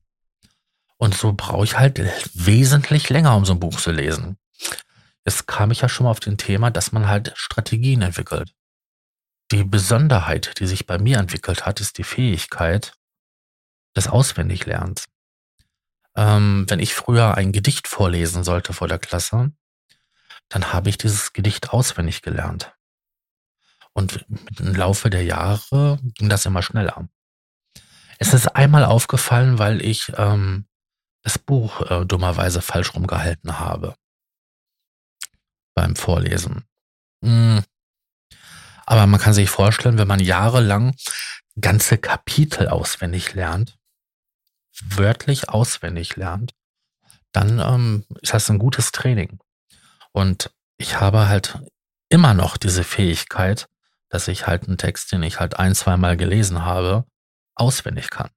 Und 0.98 1.16
so 1.16 1.34
brauche 1.34 1.64
ich 1.64 1.80
halt 1.80 2.00
wesentlich 2.36 3.10
länger, 3.10 3.36
um 3.36 3.46
so 3.46 3.54
ein 3.54 3.60
Buch 3.60 3.80
zu 3.80 3.92
lesen. 3.92 4.38
Jetzt 5.26 5.48
kam 5.48 5.72
ich 5.72 5.82
ja 5.82 5.90
schon 5.90 6.06
mal 6.06 6.12
auf 6.12 6.20
den 6.20 6.38
Thema, 6.38 6.72
dass 6.72 6.92
man 6.92 7.08
halt 7.08 7.34
Strategien 7.36 8.02
entwickelt. 8.02 8.54
Die 9.52 9.64
Besonderheit, 9.64 10.60
die 10.60 10.68
sich 10.68 10.88
bei 10.88 10.98
mir 10.98 11.20
entwickelt 11.20 11.66
hat, 11.66 11.80
ist 11.80 11.98
die 11.98 12.04
Fähigkeit 12.04 12.94
des 13.96 14.08
Auswendiglernens. 14.08 15.06
Ähm, 16.16 16.66
wenn 16.68 16.80
ich 16.80 16.94
früher 16.94 17.36
ein 17.36 17.52
Gedicht 17.52 17.88
vorlesen 17.88 18.44
sollte 18.44 18.74
vor 18.74 18.88
der 18.88 19.00
Klasse, 19.00 19.52
dann 20.50 20.74
habe 20.74 20.90
ich 20.90 20.98
dieses 20.98 21.34
Gedicht 21.34 21.72
auswendig 21.72 22.22
gelernt. 22.22 22.74
Und 23.94 24.26
im 24.58 24.74
Laufe 24.74 25.10
der 25.10 25.24
Jahre 25.24 26.00
ging 26.16 26.30
das 26.30 26.46
immer 26.46 26.62
schneller. 26.62 27.08
Es 28.20 28.34
ist 28.34 28.48
einmal 28.56 28.86
aufgefallen, 28.86 29.60
weil 29.60 29.82
ich 29.82 30.12
ähm, 30.16 30.66
das 31.24 31.38
Buch 31.38 31.82
äh, 31.90 32.06
dummerweise 32.06 32.62
falsch 32.62 32.94
rumgehalten 32.94 33.60
habe 33.60 33.96
beim 35.74 35.96
Vorlesen. 35.96 36.64
Hm. 37.24 37.64
Aber 38.86 39.08
man 39.08 39.20
kann 39.20 39.34
sich 39.34 39.50
vorstellen, 39.50 39.98
wenn 39.98 40.08
man 40.08 40.20
jahrelang 40.20 40.96
ganze 41.60 41.98
Kapitel 41.98 42.68
auswendig 42.68 43.34
lernt, 43.34 43.78
wörtlich 44.84 45.50
auswendig 45.50 46.16
lernt, 46.16 46.54
dann 47.32 47.60
ähm, 47.60 48.06
ist 48.22 48.34
das 48.34 48.50
ein 48.50 48.60
gutes 48.60 48.92
Training. 48.92 49.40
Und 50.12 50.52
ich 50.78 51.00
habe 51.00 51.28
halt 51.28 51.60
immer 52.10 52.34
noch 52.34 52.58
diese 52.58 52.84
Fähigkeit, 52.84 53.70
dass 54.10 54.28
ich 54.28 54.48
halt 54.48 54.68
einen 54.68 54.78
Text, 54.78 55.12
den 55.12 55.24
ich 55.24 55.40
halt 55.40 55.58
ein, 55.58 55.74
zweimal 55.76 56.18
gelesen 56.18 56.66
habe, 56.66 57.06
auswendig 57.56 58.10
kann. 58.10 58.30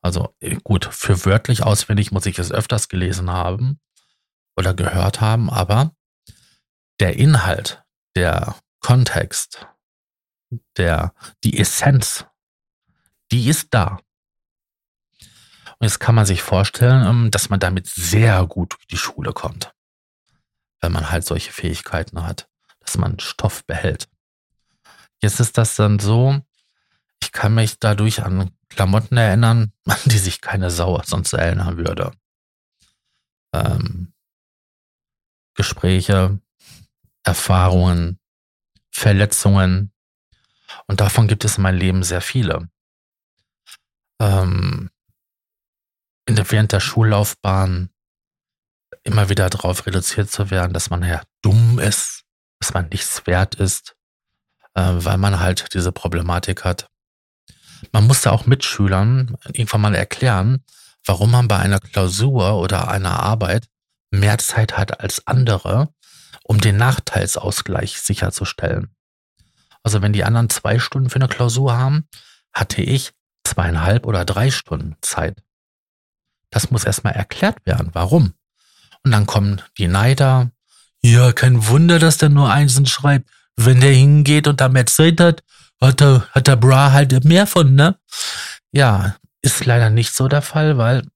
Also 0.00 0.34
äh, 0.40 0.56
gut, 0.62 0.86
für 0.86 1.24
wörtlich 1.24 1.62
auswendig 1.62 2.10
muss 2.10 2.26
ich 2.26 2.38
es 2.38 2.52
öfters 2.52 2.88
gelesen 2.88 3.30
haben 3.30 3.80
oder 4.56 4.74
gehört 4.74 5.20
haben, 5.20 5.50
aber 5.50 5.94
der 7.00 7.16
Inhalt, 7.16 7.82
der 8.14 8.56
Kontext, 8.80 9.66
der, 10.76 11.14
die 11.44 11.58
Essenz, 11.58 12.26
die 13.30 13.48
ist 13.48 13.68
da. 13.70 13.98
Und 15.82 15.88
jetzt 15.88 15.98
kann 15.98 16.14
man 16.14 16.26
sich 16.26 16.42
vorstellen, 16.42 17.04
ähm, 17.06 17.30
dass 17.30 17.48
man 17.48 17.58
damit 17.58 17.88
sehr 17.88 18.46
gut 18.46 18.74
durch 18.74 18.86
die 18.86 18.96
Schule 18.96 19.32
kommt. 19.32 19.72
Wenn 20.80 20.92
man 20.92 21.10
halt 21.10 21.24
solche 21.24 21.52
Fähigkeiten 21.52 22.22
hat, 22.22 22.48
dass 22.80 22.96
man 22.98 23.18
Stoff 23.18 23.64
behält. 23.64 24.08
Jetzt 25.20 25.40
ist 25.40 25.56
das 25.58 25.76
dann 25.76 25.98
so, 25.98 26.40
ich 27.22 27.32
kann 27.32 27.54
mich 27.54 27.78
dadurch 27.78 28.22
an 28.22 28.50
Klamotten 28.68 29.16
erinnern, 29.16 29.72
an 29.86 29.98
die 30.04 30.18
sich 30.18 30.40
keine 30.40 30.70
Sau 30.70 31.00
sonst 31.04 31.32
erinnern 31.32 31.76
würde. 31.78 32.12
Ähm, 33.52 34.11
Gespräche, 35.54 36.38
Erfahrungen, 37.24 38.18
Verletzungen. 38.90 39.92
Und 40.86 41.00
davon 41.00 41.28
gibt 41.28 41.44
es 41.44 41.56
in 41.56 41.62
meinem 41.62 41.78
Leben 41.78 42.02
sehr 42.02 42.20
viele. 42.20 42.68
Ähm, 44.20 44.90
der, 46.28 46.50
während 46.50 46.72
der 46.72 46.80
Schullaufbahn 46.80 47.90
immer 49.04 49.28
wieder 49.28 49.50
darauf 49.50 49.86
reduziert 49.86 50.30
zu 50.30 50.50
werden, 50.50 50.72
dass 50.72 50.90
man 50.90 51.02
ja 51.02 51.22
dumm 51.42 51.78
ist, 51.78 52.24
dass 52.60 52.72
man 52.72 52.88
nichts 52.88 53.26
wert 53.26 53.56
ist, 53.56 53.96
äh, 54.74 54.92
weil 54.94 55.18
man 55.18 55.40
halt 55.40 55.74
diese 55.74 55.92
Problematik 55.92 56.64
hat. 56.64 56.88
Man 57.90 58.06
musste 58.06 58.30
auch 58.30 58.46
Mitschülern 58.46 59.36
irgendwann 59.46 59.80
mal 59.80 59.94
erklären, 59.94 60.64
warum 61.04 61.32
man 61.32 61.48
bei 61.48 61.58
einer 61.58 61.80
Klausur 61.80 62.56
oder 62.58 62.88
einer 62.88 63.20
Arbeit 63.20 63.66
mehr 64.12 64.38
Zeit 64.38 64.76
hat 64.78 65.00
als 65.00 65.26
andere, 65.26 65.92
um 66.44 66.60
den 66.60 66.76
Nachteilsausgleich 66.76 67.98
sicherzustellen. 68.00 68.94
Also 69.82 70.02
wenn 70.02 70.12
die 70.12 70.24
anderen 70.24 70.50
zwei 70.50 70.78
Stunden 70.78 71.10
für 71.10 71.16
eine 71.16 71.28
Klausur 71.28 71.76
haben, 71.76 72.06
hatte 72.52 72.82
ich 72.82 73.12
zweieinhalb 73.44 74.06
oder 74.06 74.24
drei 74.24 74.50
Stunden 74.50 74.96
Zeit. 75.00 75.42
Das 76.50 76.70
muss 76.70 76.84
erstmal 76.84 77.14
erklärt 77.14 77.64
werden, 77.64 77.90
warum. 77.92 78.34
Und 79.02 79.10
dann 79.10 79.26
kommen 79.26 79.60
die 79.78 79.88
Neider. 79.88 80.50
Ja, 81.02 81.32
kein 81.32 81.66
Wunder, 81.66 81.98
dass 81.98 82.18
der 82.18 82.28
nur 82.28 82.52
Einsen 82.52 82.86
schreibt. 82.86 83.28
Wenn 83.56 83.80
der 83.80 83.92
hingeht 83.92 84.46
und 84.46 84.60
da 84.60 84.68
mehr 84.68 84.86
Zeit 84.86 85.20
hat, 85.20 85.42
hat 85.80 86.00
der, 86.00 86.28
hat 86.30 86.46
der 86.46 86.56
Bra 86.56 86.92
halt 86.92 87.24
mehr 87.24 87.46
von, 87.46 87.74
ne? 87.74 87.98
Ja, 88.70 89.16
ist 89.42 89.64
leider 89.64 89.90
nicht 89.90 90.14
so 90.14 90.28
der 90.28 90.42
Fall, 90.42 90.78
weil 90.78 91.06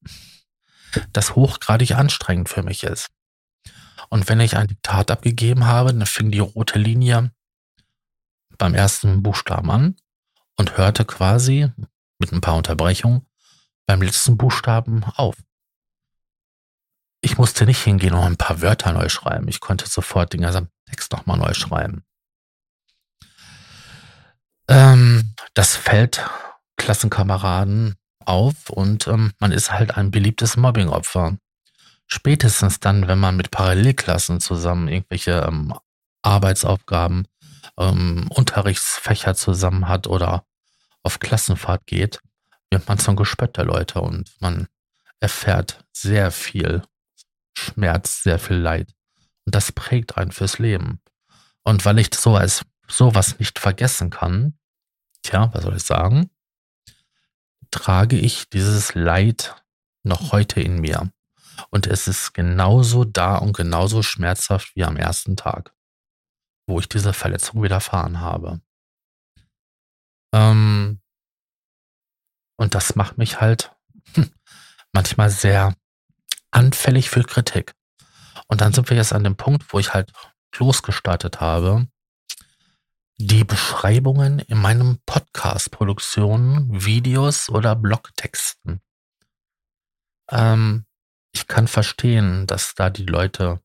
das 1.13 1.35
hochgradig 1.35 1.93
anstrengend 1.93 2.49
für 2.49 2.63
mich 2.63 2.85
ist. 2.85 3.09
Und 4.09 4.29
wenn 4.29 4.41
ich 4.41 4.57
ein 4.57 4.69
Diktat 4.69 5.11
abgegeben 5.11 5.67
habe, 5.67 5.93
dann 5.93 6.07
fing 6.07 6.31
die 6.31 6.39
rote 6.39 6.79
Linie 6.79 7.33
beim 8.59 8.75
ersten 8.75 9.23
Buchstaben 9.23 9.71
an 9.71 9.97
und 10.57 10.77
hörte 10.77 11.05
quasi 11.05 11.71
mit 12.19 12.33
ein 12.33 12.41
paar 12.41 12.57
Unterbrechungen 12.57 13.27
beim 13.87 14.03
letzten 14.03 14.37
Buchstaben 14.37 15.05
auf. 15.05 15.37
Ich 17.21 17.39
musste 17.39 17.67
nicht 17.67 17.83
hingehen 17.83 18.15
und 18.15 18.23
ein 18.23 18.37
paar 18.37 18.63
Wörter 18.63 18.93
neu 18.93 19.09
schreiben. 19.09 19.49
Ich 19.49 19.61
konnte 19.61 19.89
sofort 19.89 20.33
den 20.33 20.43
ganzen 20.43 20.69
Text 20.89 21.13
nochmal 21.13 21.39
neu 21.39 21.55
schreiben. 21.55 22.05
Ähm, 24.69 25.35
das 25.55 25.77
fällt 25.77 26.25
Klassenkameraden 26.77 27.97
auf 28.27 28.71
und 28.71 29.07
ähm, 29.07 29.33
man 29.39 29.53
ist 29.53 29.73
halt 29.73 29.97
ein 29.97 30.11
beliebtes 30.11 30.57
Mobbingopfer. 30.57 31.39
Spätestens 32.07 32.81
dann, 32.81 33.09
wenn 33.09 33.19
man 33.19 33.37
mit 33.37 33.51
Parallelklassen 33.51 34.41
zusammen 34.41 34.89
irgendwelche 34.89 35.45
ähm, 35.47 35.75
Arbeitsaufgaben, 36.23 37.27
ähm, 37.79 38.27
Unterrichtsfächer 38.31 39.35
zusammen 39.35 39.89
hat 39.89 40.07
oder 40.07 40.45
auf 41.03 41.19
Klassenfahrt 41.19 41.87
geht, 41.87 42.21
wird 42.71 42.89
man 42.89 42.99
zum 42.99 43.17
Gespött 43.17 43.57
der 43.57 43.65
Leute 43.65 44.01
und 44.01 44.31
man 44.41 44.67
erfährt 45.21 45.85
sehr 45.93 46.31
viel 46.31 46.83
Schmerz, 47.57 48.23
sehr 48.23 48.39
viel 48.39 48.57
Leid. 48.57 48.93
Und 49.45 49.55
das 49.55 49.73
prägt 49.73 50.17
einen 50.17 50.33
fürs 50.33 50.59
Leben. 50.59 51.01
Und 51.65 51.85
weil 51.85 51.99
ich 51.99 52.15
so 52.15 52.37
als 52.37 52.63
sowas 52.89 53.39
nicht 53.39 53.59
vergessen 53.59 54.11
kann, 54.11 54.59
tja, 55.23 55.51
was 55.53 55.63
soll 55.63 55.77
ich 55.77 55.83
sagen? 55.83 56.31
Trage 57.77 58.17
ich 58.17 58.49
dieses 58.49 58.95
Leid 58.95 59.55
noch 60.03 60.33
heute 60.33 60.61
in 60.61 60.81
mir. 60.81 61.13
Und 61.71 61.87
es 61.87 62.09
ist 62.09 62.33
genauso 62.33 63.05
da 63.05 63.37
und 63.37 63.57
genauso 63.57 64.03
schmerzhaft 64.03 64.75
wie 64.75 64.85
am 64.85 64.97
ersten 64.97 65.37
Tag, 65.37 65.75
wo 66.67 66.79
ich 66.81 66.89
diese 66.89 67.13
Verletzung 67.13 67.63
widerfahren 67.63 68.21
habe. 68.21 68.61
Ähm, 70.35 71.01
und 72.59 72.75
das 72.75 72.95
macht 72.97 73.19
mich 73.19 73.41
halt 73.41 73.75
hm, 74.15 74.31
manchmal 74.93 75.31
sehr 75.31 75.75
anfällig 76.51 77.11
für 77.11 77.25
Kritik. 77.25 77.75
Und 78.49 78.61
dann 78.61 78.73
sind 78.73 78.89
wir 78.89 78.97
jetzt 78.97 79.13
an 79.13 79.25
dem 79.25 79.37
Punkt, 79.37 79.73
wo 79.73 79.79
ich 79.79 79.93
halt 79.93 80.13
losgestartet 80.57 81.41
habe, 81.41 81.89
die 83.19 83.45
Beschreibungen 83.45 84.41
in 84.41 84.59
meinem 84.59 84.99
Podcast-Produktionen, 85.07 86.85
Videos 86.85 87.49
oder 87.49 87.75
Blogtexten. 87.75 88.81
Ähm, 90.31 90.85
ich 91.33 91.47
kann 91.47 91.69
verstehen, 91.69 92.47
dass 92.47 92.75
da 92.75 92.91
die 92.91 93.07
Leute 93.07 93.61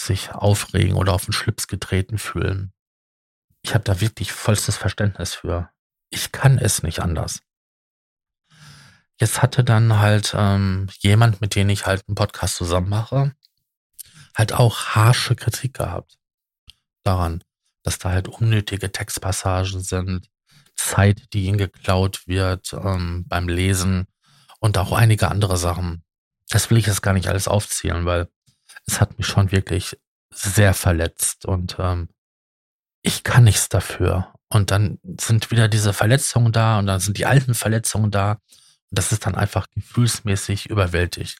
sich 0.00 0.32
aufregen 0.32 0.96
oder 0.96 1.12
auf 1.12 1.26
den 1.26 1.32
Schlips 1.32 1.66
getreten 1.66 2.18
fühlen. 2.18 2.72
Ich 3.62 3.74
habe 3.74 3.84
da 3.84 4.00
wirklich 4.00 4.32
vollstes 4.32 4.76
Verständnis 4.76 5.34
für. 5.34 5.70
Ich 6.08 6.32
kann 6.32 6.58
es 6.58 6.82
nicht 6.82 7.00
anders. 7.00 7.42
Jetzt 9.20 9.42
hatte 9.42 9.62
dann 9.62 9.98
halt 9.98 10.32
ähm, 10.34 10.88
jemand, 11.00 11.42
mit 11.42 11.54
dem 11.54 11.68
ich 11.68 11.84
halt 11.84 12.08
einen 12.08 12.14
Podcast 12.14 12.56
zusammen 12.56 12.88
mache, 12.88 13.34
halt 14.34 14.54
auch 14.54 14.86
harsche 14.94 15.36
Kritik 15.36 15.74
gehabt 15.74 16.18
daran, 17.02 17.44
dass 17.90 17.98
da 17.98 18.10
halt 18.10 18.28
unnötige 18.28 18.92
Textpassagen 18.92 19.80
sind, 19.80 20.30
Zeit, 20.76 21.32
die 21.32 21.46
ihnen 21.46 21.58
geklaut 21.58 22.22
wird 22.28 22.72
ähm, 22.72 23.24
beim 23.26 23.48
Lesen 23.48 24.06
und 24.60 24.78
auch 24.78 24.92
einige 24.92 25.28
andere 25.28 25.56
Sachen. 25.56 26.04
Das 26.48 26.70
will 26.70 26.78
ich 26.78 26.86
jetzt 26.86 27.02
gar 27.02 27.14
nicht 27.14 27.26
alles 27.26 27.48
aufzählen, 27.48 28.06
weil 28.06 28.28
es 28.86 29.00
hat 29.00 29.18
mich 29.18 29.26
schon 29.26 29.50
wirklich 29.50 29.98
sehr 30.32 30.72
verletzt 30.72 31.46
und 31.46 31.78
ähm, 31.80 32.08
ich 33.02 33.24
kann 33.24 33.42
nichts 33.42 33.68
dafür. 33.68 34.32
Und 34.48 34.70
dann 34.70 35.00
sind 35.18 35.50
wieder 35.50 35.66
diese 35.66 35.92
Verletzungen 35.92 36.52
da 36.52 36.78
und 36.78 36.86
dann 36.86 37.00
sind 37.00 37.18
die 37.18 37.26
alten 37.26 37.54
Verletzungen 37.54 38.12
da. 38.12 38.32
Und 38.32 38.98
das 38.98 39.10
ist 39.10 39.26
dann 39.26 39.34
einfach 39.34 39.66
gefühlsmäßig 39.74 40.70
überwältigt. 40.70 41.38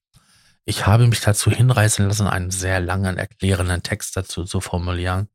Ich 0.65 0.87
habe 0.87 1.07
mich 1.07 1.21
dazu 1.21 1.53
hinreißen 1.53 2.09
lassen, 2.09 2.27
einen 2.27 2.51
sehr 2.51 2.81
langen, 2.81 3.19
erklärenden 3.19 3.85
Text 3.85 4.17
dazu 4.17 4.45
zu 4.45 4.61
formulieren. 4.61 5.29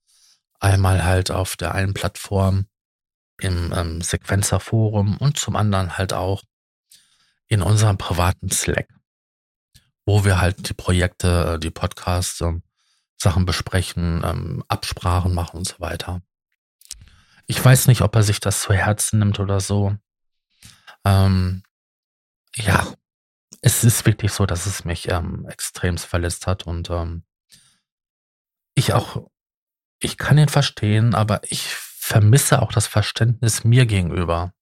Einmal 0.65 1.03
halt 1.03 1.29
auf 1.29 1.57
der 1.57 1.75
einen 1.75 1.93
Plattform 1.93 2.65
im 3.39 3.71
ähm, 3.71 4.01
Sequencer-Forum 4.01 5.17
und 5.17 5.37
zum 5.37 5.55
anderen 5.55 5.95
halt 5.95 6.11
auch 6.11 6.41
in 7.45 7.61
unserem 7.61 7.99
privaten 7.99 8.49
Slack, 8.49 8.89
wo 10.07 10.25
wir 10.25 10.41
halt 10.41 10.67
die 10.67 10.73
Projekte, 10.73 11.53
äh, 11.53 11.59
die 11.59 11.69
Podcasts, 11.69 12.41
ähm, 12.41 12.63
Sachen 13.15 13.45
besprechen, 13.45 14.23
ähm, 14.25 14.63
Absprachen 14.67 15.35
machen 15.35 15.57
und 15.57 15.67
so 15.67 15.79
weiter. 15.79 16.23
Ich 17.45 17.63
weiß 17.63 17.85
nicht, 17.85 18.01
ob 18.01 18.15
er 18.15 18.23
sich 18.23 18.39
das 18.39 18.61
zu 18.61 18.73
Herzen 18.73 19.19
nimmt 19.19 19.39
oder 19.39 19.59
so. 19.59 19.95
Ähm, 21.05 21.61
ja, 22.55 22.91
es 23.61 23.83
ist 23.83 24.07
wirklich 24.07 24.33
so, 24.33 24.47
dass 24.47 24.65
es 24.65 24.83
mich 24.83 25.09
ähm, 25.09 25.45
extremst 25.47 26.07
verletzt 26.07 26.47
hat 26.47 26.65
und 26.65 26.89
ähm, 26.89 27.23
ich 28.73 28.93
auch, 28.93 29.27
ich 29.99 30.17
kann 30.17 30.37
ihn 30.37 30.49
verstehen, 30.49 31.15
aber 31.15 31.41
ich 31.43 31.67
vermisse 31.67 32.61
auch 32.61 32.71
das 32.71 32.87
Verständnis 32.87 33.63
mir 33.63 33.85
gegenüber. 33.85 34.53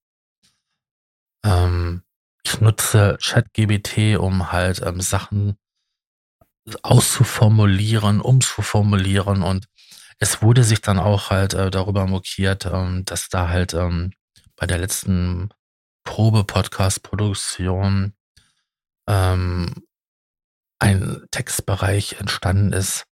Ähm, 1.44 2.04
ich 2.44 2.62
nutze 2.62 3.18
ChatGBT, 3.22 4.18
um 4.18 4.52
halt 4.52 4.82
ähm, 4.82 5.02
Sachen 5.02 5.58
auszuformulieren, 6.82 8.22
umzuformulieren 8.22 9.44
und 9.44 9.68
es 10.20 10.42
wurde 10.42 10.64
sich 10.64 10.80
dann 10.80 11.00
auch 11.00 11.30
halt 11.30 11.54
äh, 11.54 11.70
darüber 11.70 12.08
mokiert, 12.08 12.66
ähm, 12.66 13.04
dass 13.06 13.28
da 13.28 13.50
halt 13.50 13.74
ähm, 13.74 14.14
bei 14.56 14.66
der 14.66 14.78
letzten 14.78 15.50
Probe-Podcast-Produktion 16.06 18.14
ähm, 19.10 19.74
ein 20.80 21.26
Textbereich 21.32 22.20
entstanden 22.20 22.74
ist, 22.74 23.06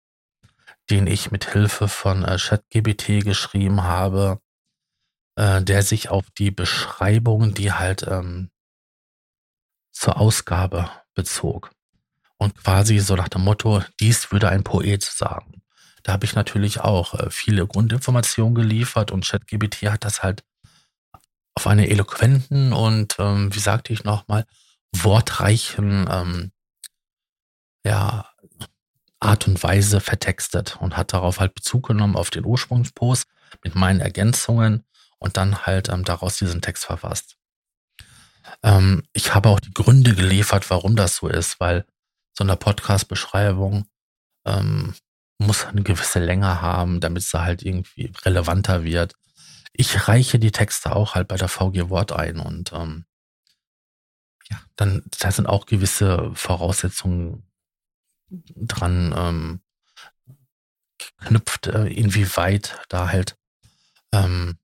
den 0.90 1.07
ich 1.07 1.30
mit 1.30 1.52
Hilfe 1.52 1.88
von 1.88 2.25
äh, 2.25 2.37
ChatGBT 2.38 3.24
geschrieben 3.24 3.83
habe, 3.83 4.40
äh, 5.37 5.62
der 5.62 5.83
sich 5.83 6.09
auf 6.09 6.31
die 6.31 6.51
Beschreibung, 6.51 7.55
die 7.55 7.72
halt 7.72 8.07
ähm, 8.07 8.51
zur 9.92 10.18
Ausgabe 10.18 10.90
bezog. 11.14 11.70
Und 12.38 12.55
quasi 12.62 12.98
so 13.01 13.16
nach 13.16 13.29
dem 13.29 13.42
Motto, 13.42 13.83
dies 14.01 14.31
würde 14.31 14.48
ein 14.48 14.64
Poet 14.64 15.03
sagen. 15.03 15.62
Da 16.05 16.12
habe 16.12 16.24
ich 16.24 16.35
natürlich 16.35 16.81
auch 16.81 17.14
äh, 17.14 17.31
viele 17.31 17.66
Grundinformationen 17.66 18.55
geliefert 18.55 19.11
und 19.11 19.27
ChatGBT 19.27 19.90
hat 19.90 20.05
das 20.05 20.22
halt 20.22 20.44
auf 21.55 21.66
eine 21.66 21.90
eloquenten 21.90 22.72
und, 22.72 23.16
ähm, 23.18 23.53
wie 23.53 23.59
sagte 23.59 23.92
ich 23.92 24.05
nochmal, 24.05 24.46
wortreichen 24.92 26.09
ähm, 26.11 26.53
ja, 27.85 28.31
Art 29.20 29.48
und 29.48 29.62
Weise 29.62 30.00
vertextet 30.00 30.76
und 30.81 30.96
hat 30.96 31.12
darauf 31.12 31.40
halt 31.40 31.54
Bezug 31.54 31.88
genommen 31.88 32.16
auf 32.16 32.31
den 32.31 32.44
Ursprungspost 32.44 33.26
mit 33.64 33.74
meinen 33.74 34.00
Ergänzungen 34.00 34.85
und 35.18 35.37
dann 35.37 35.66
halt 35.66 35.88
ähm, 35.88 36.04
daraus 36.04 36.38
diesen 36.38 36.62
Text 36.62 36.85
verfasst. 36.85 37.37
Ähm, 38.62 39.02
ich 39.12 39.35
habe 39.35 39.48
auch 39.48 39.61
die 39.61 39.74
Gründe 39.74 40.14
geliefert, 40.14 40.70
warum 40.70 40.96
das 40.96 41.16
so 41.16 41.28
ist, 41.28 41.59
weil 41.61 41.85
so 42.37 42.44
eine 42.44 42.57
Podcast-Beschreibung 42.57 43.87
ähm, 44.46 44.94
muss 45.38 45.66
eine 45.66 45.83
gewisse 45.83 46.20
Länge 46.20 46.61
haben, 46.61 47.00
damit 47.00 47.24
sie 47.24 47.42
halt 47.42 47.62
irgendwie 47.62 48.12
relevanter 48.24 48.85
wird. 48.85 49.14
Ich 49.72 50.09
reiche 50.09 50.38
die 50.38 50.52
Texte 50.52 50.94
auch 50.94 51.14
halt 51.14 51.28
bei 51.28 51.37
der 51.37 51.48
VG 51.48 51.88
Wort 51.90 52.12
ein 52.12 52.38
und 52.38 52.72
ähm, 52.72 53.04
ja, 54.50 54.59
dann 54.76 55.04
da 55.18 55.31
sind 55.31 55.46
auch 55.46 55.66
gewisse 55.66 56.31
Voraussetzungen 56.35 57.48
dran 58.31 59.14
ähm, 59.17 59.61
geknüpft, 60.99 61.67
äh, 61.69 61.87
inwieweit 61.87 62.79
da 62.88 63.09
halt 63.09 63.37
ähm, 64.12 64.59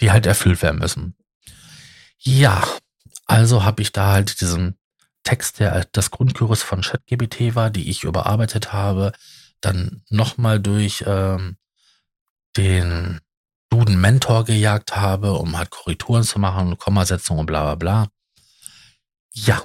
die 0.00 0.10
halt 0.10 0.26
erfüllt 0.26 0.62
werden 0.62 0.78
müssen. 0.78 1.16
Ja, 2.18 2.62
also 3.26 3.64
habe 3.64 3.82
ich 3.82 3.92
da 3.92 4.12
halt 4.12 4.40
diesen 4.40 4.78
Text, 5.24 5.58
der 5.58 5.86
das 5.92 6.10
Grundgerüst 6.10 6.62
von 6.62 6.82
ChatGPT 6.82 7.54
war, 7.54 7.70
die 7.70 7.90
ich 7.90 8.04
überarbeitet 8.04 8.72
habe, 8.72 9.12
dann 9.60 10.02
nochmal 10.08 10.60
durch 10.60 11.04
ähm, 11.06 11.56
den 12.56 13.20
Duden 13.68 14.00
Mentor 14.00 14.44
gejagt 14.44 14.96
habe, 14.96 15.32
um 15.32 15.58
halt 15.58 15.70
Korrekturen 15.70 16.22
zu 16.22 16.38
machen, 16.38 16.78
Kommasetzung 16.78 17.38
und 17.38 17.46
bla 17.46 17.62
bla 17.62 17.74
bla. 17.74 18.08
Ja, 19.32 19.62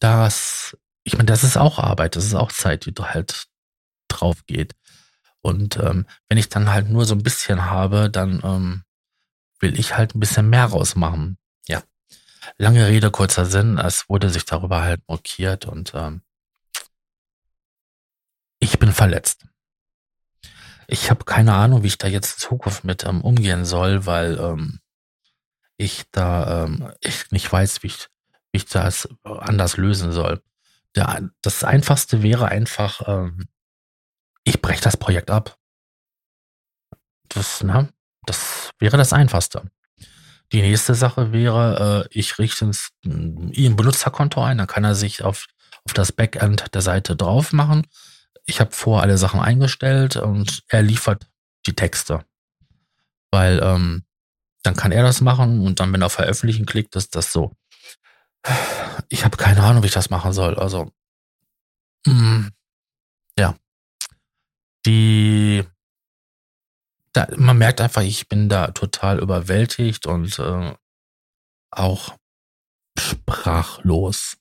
das, 0.00 0.76
ich 1.04 1.14
meine, 1.14 1.26
das 1.26 1.44
ist 1.44 1.56
auch 1.56 1.78
Arbeit, 1.78 2.16
das 2.16 2.24
ist 2.24 2.34
auch 2.34 2.52
Zeit, 2.52 2.86
die 2.86 2.92
halt 3.00 3.46
drauf 4.08 4.46
geht. 4.46 4.74
Und 5.40 5.76
ähm, 5.78 6.06
wenn 6.28 6.38
ich 6.38 6.48
dann 6.48 6.70
halt 6.70 6.88
nur 6.88 7.04
so 7.04 7.14
ein 7.14 7.22
bisschen 7.22 7.64
habe, 7.64 8.08
dann 8.08 8.40
ähm, 8.44 8.84
will 9.58 9.78
ich 9.78 9.96
halt 9.96 10.14
ein 10.14 10.20
bisschen 10.20 10.48
mehr 10.48 10.66
rausmachen. 10.66 11.38
Ja. 11.66 11.82
Lange 12.58 12.86
Rede, 12.86 13.10
kurzer 13.10 13.44
Sinn, 13.46 13.78
es 13.78 14.08
wurde 14.08 14.30
sich 14.30 14.44
darüber 14.44 14.82
halt 14.82 15.00
mokiert 15.08 15.66
und 15.66 15.92
ähm, 15.94 16.22
ich 18.60 18.78
bin 18.78 18.92
verletzt. 18.92 19.44
Ich 20.86 21.10
habe 21.10 21.24
keine 21.24 21.54
Ahnung, 21.54 21.82
wie 21.82 21.88
ich 21.88 21.98
da 21.98 22.06
jetzt 22.06 22.34
in 22.34 22.38
Zukunft 22.48 22.84
mit 22.84 23.04
ähm, 23.04 23.22
umgehen 23.22 23.64
soll, 23.64 24.06
weil 24.06 24.38
ähm, 24.38 24.80
ich 25.76 26.04
da 26.12 26.64
ähm, 26.64 26.92
ich 27.00 27.30
nicht 27.32 27.50
weiß, 27.50 27.82
wie 27.82 27.88
ich, 27.88 28.08
wie 28.52 28.58
ich 28.58 28.66
das 28.66 29.08
anders 29.24 29.76
lösen 29.76 30.12
soll. 30.12 30.40
Der, 30.96 31.30
das 31.40 31.64
Einfachste 31.64 32.22
wäre 32.22 32.48
einfach, 32.48 33.02
ähm, 33.06 33.48
ich 34.44 34.60
breche 34.60 34.82
das 34.82 34.96
Projekt 34.96 35.30
ab. 35.30 35.56
Das, 37.28 37.62
ne, 37.62 37.88
das 38.26 38.70
wäre 38.78 38.96
das 38.96 39.12
Einfachste. 39.12 39.70
Die 40.52 40.60
nächste 40.60 40.94
Sache 40.94 41.32
wäre, 41.32 42.08
äh, 42.12 42.18
ich 42.18 42.38
richte 42.38 42.70
ein 43.04 43.76
Benutzerkonto 43.76 44.42
ein, 44.42 44.58
dann 44.58 44.66
kann 44.66 44.84
er 44.84 44.94
sich 44.94 45.22
auf, 45.22 45.46
auf 45.84 45.94
das 45.94 46.12
Backend 46.12 46.74
der 46.74 46.82
Seite 46.82 47.16
drauf 47.16 47.52
machen. 47.52 47.86
Ich 48.44 48.60
habe 48.60 48.72
vor 48.72 49.00
alle 49.00 49.16
Sachen 49.16 49.40
eingestellt 49.40 50.16
und 50.16 50.62
er 50.68 50.82
liefert 50.82 51.26
die 51.66 51.74
Texte. 51.74 52.24
Weil 53.30 53.60
ähm, 53.62 54.04
dann 54.62 54.76
kann 54.76 54.92
er 54.92 55.02
das 55.02 55.22
machen 55.22 55.60
und 55.60 55.80
dann, 55.80 55.92
wenn 55.92 56.02
er 56.02 56.10
Veröffentlichen 56.10 56.66
klickt, 56.66 56.96
ist 56.96 57.16
das 57.16 57.32
so. 57.32 57.56
Ich 59.08 59.24
habe 59.24 59.36
keine 59.36 59.62
Ahnung, 59.62 59.82
wie 59.82 59.86
ich 59.86 59.92
das 59.92 60.10
machen 60.10 60.32
soll. 60.32 60.56
Also, 60.58 60.90
mh, 62.06 62.50
ja. 63.38 63.56
Die 64.86 65.64
da, 67.12 67.26
man 67.36 67.58
merkt 67.58 67.80
einfach, 67.80 68.02
ich 68.02 68.28
bin 68.28 68.48
da 68.48 68.68
total 68.68 69.18
überwältigt 69.18 70.06
und 70.06 70.38
äh, 70.38 70.74
auch 71.70 72.16
sprachlos, 72.98 74.36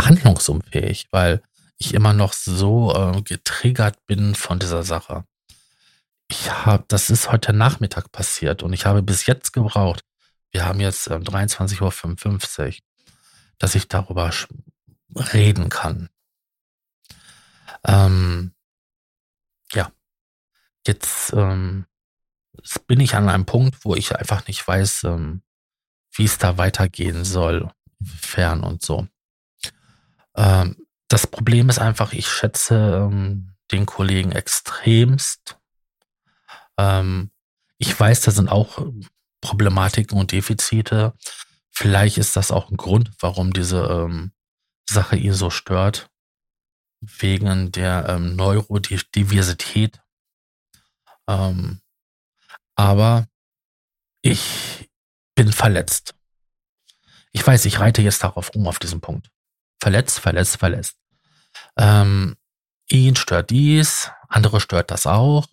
handlungsunfähig, 0.00 1.08
weil 1.10 1.42
ich 1.78 1.94
immer 1.94 2.12
noch 2.12 2.32
so 2.32 2.94
äh, 2.94 3.22
getriggert 3.22 4.04
bin 4.06 4.34
von 4.34 4.58
dieser 4.58 4.82
Sache. 4.82 5.24
Ich 6.28 6.50
habe, 6.50 6.84
das 6.88 7.10
ist 7.10 7.30
heute 7.30 7.52
Nachmittag 7.52 8.10
passiert 8.10 8.62
und 8.62 8.72
ich 8.72 8.86
habe 8.86 9.02
bis 9.02 9.26
jetzt 9.26 9.52
gebraucht. 9.52 10.02
Wir 10.50 10.64
haben 10.64 10.80
jetzt 10.80 11.08
äh, 11.08 11.14
23.55 11.14 11.80
Uhr, 12.66 12.72
dass 13.58 13.74
ich 13.74 13.88
darüber 13.88 14.30
reden 15.32 15.68
kann. 15.68 16.08
Ähm, 17.84 18.52
ja, 19.72 19.90
Jetzt 20.86 21.32
ähm, 21.32 21.86
bin 22.86 23.00
ich 23.00 23.14
an 23.14 23.28
einem 23.28 23.44
Punkt, 23.44 23.84
wo 23.84 23.94
ich 23.94 24.16
einfach 24.16 24.46
nicht 24.46 24.66
weiß, 24.66 25.04
ähm, 25.04 25.42
wie 26.12 26.24
es 26.24 26.38
da 26.38 26.58
weitergehen 26.58 27.24
soll, 27.24 27.70
fern 28.02 28.62
und 28.62 28.82
so. 28.82 29.08
Ähm, 30.36 30.76
das 31.08 31.26
Problem 31.26 31.68
ist 31.68 31.78
einfach, 31.78 32.12
ich 32.12 32.28
schätze 32.28 32.74
ähm, 32.76 33.54
den 33.72 33.84
Kollegen 33.84 34.32
extremst. 34.32 35.58
Ähm, 36.78 37.30
ich 37.78 37.98
weiß, 37.98 38.22
da 38.22 38.30
sind 38.30 38.48
auch 38.48 38.86
Problematiken 39.40 40.18
und 40.18 40.32
Defizite. 40.32 41.14
Vielleicht 41.78 42.16
ist 42.16 42.36
das 42.36 42.50
auch 42.50 42.70
ein 42.70 42.78
Grund, 42.78 43.10
warum 43.20 43.52
diese 43.52 43.82
ähm, 43.82 44.32
Sache 44.88 45.16
ihn 45.16 45.34
so 45.34 45.50
stört. 45.50 46.08
Wegen 47.02 47.70
der 47.70 48.08
ähm, 48.08 48.34
Neurodiversität. 48.34 50.00
Ähm, 51.28 51.82
aber 52.76 53.28
ich 54.22 54.88
bin 55.34 55.52
verletzt. 55.52 56.14
Ich 57.32 57.46
weiß, 57.46 57.66
ich 57.66 57.78
reite 57.78 58.00
jetzt 58.00 58.24
darauf 58.24 58.48
um, 58.54 58.66
auf 58.66 58.78
diesen 58.78 59.02
Punkt. 59.02 59.30
Verletzt, 59.78 60.18
verletzt, 60.18 60.56
verletzt. 60.56 60.96
Ähm, 61.76 62.38
ihn 62.88 63.16
stört 63.16 63.50
dies, 63.50 64.10
andere 64.28 64.62
stört 64.62 64.90
das 64.90 65.06
auch. 65.06 65.46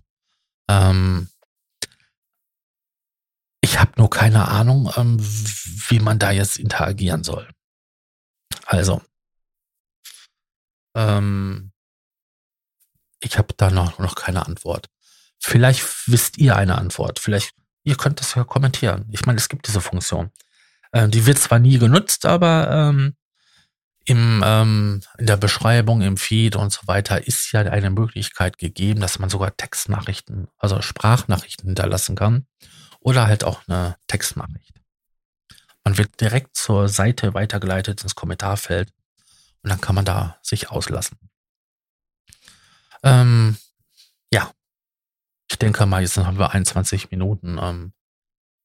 Ähm, 0.70 1.28
ich 3.74 3.80
habe 3.80 3.94
nur 3.98 4.12
keine 4.12 4.50
Ahnung, 4.50 4.92
ähm, 4.98 5.18
wie 5.20 5.98
man 5.98 6.20
da 6.20 6.30
jetzt 6.30 6.58
interagieren 6.58 7.24
soll. 7.24 7.50
Also, 8.68 9.02
ähm, 10.96 11.72
ich 13.20 13.36
habe 13.40 13.56
da 13.58 13.72
noch, 13.72 13.98
noch 13.98 14.14
keine 14.14 14.46
Antwort. 14.46 14.90
Vielleicht 15.40 16.08
wisst 16.08 16.38
ihr 16.38 16.56
eine 16.56 16.78
Antwort. 16.78 17.18
Vielleicht, 17.18 17.56
ihr 17.84 17.96
könnt 17.96 18.20
das 18.20 18.36
ja 18.36 18.44
kommentieren. 18.44 19.10
Ich 19.12 19.26
meine, 19.26 19.40
es 19.40 19.50
gibt 19.50 19.68
diese 19.68 19.82
Funktion. 19.82 20.30
Ähm, 20.94 21.10
die 21.10 21.26
wird 21.26 21.40
zwar 21.40 21.58
nie 21.58 21.80
genutzt, 21.80 22.28
aber 22.28 22.70
ähm, 22.70 23.16
im, 24.06 24.44
ähm, 24.46 25.02
in 25.18 25.26
der 25.26 25.38
Beschreibung, 25.38 26.04
im 26.04 26.18
Feed 26.18 26.56
und 26.56 26.72
so 26.72 26.82
weiter 26.86 27.26
ist 27.26 27.52
ja 27.52 27.62
eine 27.62 27.90
Möglichkeit 27.90 28.60
gegeben, 28.60 29.02
dass 29.02 29.18
man 29.18 29.32
sogar 29.32 29.58
Textnachrichten, 29.58 30.48
also 30.60 30.80
Sprachnachrichten 30.84 31.70
hinterlassen 31.70 32.16
kann 32.16 32.46
oder 33.04 33.28
halt 33.28 33.44
auch 33.44 33.62
eine 33.68 33.98
Textnachricht. 34.08 34.82
Man 35.84 35.98
wird 35.98 36.20
direkt 36.22 36.58
zur 36.58 36.88
Seite 36.88 37.34
weitergeleitet 37.34 38.04
ins 38.04 38.16
Kommentarfeld 38.16 38.92
und 39.62 39.70
dann 39.70 39.82
kann 39.82 39.96
man 39.96 40.06
da 40.06 40.38
sich 40.42 40.70
auslassen. 40.72 41.18
Ähm, 43.04 43.58
ja, 44.32 44.52
ich 45.52 45.60
denke 45.60 45.86
mal, 45.86 46.02
jetzt 46.02 46.18
haben 46.18 46.40
wir 46.40 46.52
21 46.52 47.12
Minuten 47.12 47.58
ähm, 47.62 47.94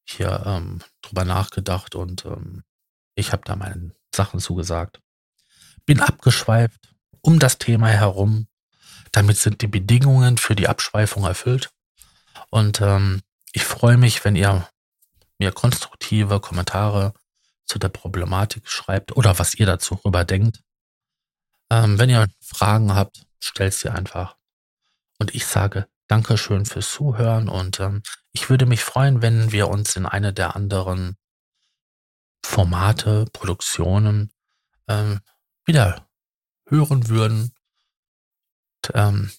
hier 0.04 0.44
ähm, 0.46 0.80
drüber 1.02 1.24
nachgedacht 1.24 1.94
und 1.96 2.24
ähm, 2.24 2.62
ich 3.14 3.32
habe 3.32 3.42
da 3.44 3.56
meine 3.56 3.92
Sachen 4.14 4.38
zugesagt. 4.38 5.00
Bin 5.86 6.00
abgeschweift 6.00 6.94
um 7.20 7.38
das 7.38 7.58
Thema 7.58 7.88
herum. 7.88 8.46
Damit 9.10 9.38
sind 9.38 9.60
die 9.60 9.66
Bedingungen 9.66 10.38
für 10.38 10.54
die 10.54 10.68
Abschweifung 10.68 11.24
erfüllt. 11.24 11.70
Und 12.50 12.80
ähm, 12.80 13.22
ich 13.52 13.64
freue 13.64 13.96
mich, 13.96 14.24
wenn 14.24 14.36
ihr 14.36 14.68
mir 15.38 15.52
konstruktive 15.52 16.40
Kommentare 16.40 17.14
zu 17.64 17.78
der 17.78 17.88
Problematik 17.88 18.68
schreibt 18.68 19.16
oder 19.16 19.38
was 19.38 19.54
ihr 19.54 19.66
dazu 19.66 19.94
rüber 19.94 20.24
denkt. 20.24 20.62
Ähm, 21.70 21.98
wenn 21.98 22.10
ihr 22.10 22.28
Fragen 22.40 22.94
habt, 22.94 23.26
stellt 23.38 23.74
sie 23.74 23.90
einfach. 23.90 24.36
Und 25.18 25.34
ich 25.34 25.46
sage 25.46 25.86
Dankeschön 26.06 26.64
fürs 26.64 26.90
Zuhören 26.90 27.48
und 27.48 27.80
ähm, 27.80 28.02
ich 28.32 28.48
würde 28.48 28.64
mich 28.64 28.82
freuen, 28.82 29.20
wenn 29.20 29.52
wir 29.52 29.68
uns 29.68 29.94
in 29.96 30.06
eine 30.06 30.32
der 30.32 30.56
anderen 30.56 31.16
Formate, 32.42 33.26
Produktionen 33.32 34.32
ähm, 34.88 35.20
wieder 35.66 36.08
hören 36.66 37.08
würden 37.08 37.52
und 38.86 38.92
ähm, 38.94 39.30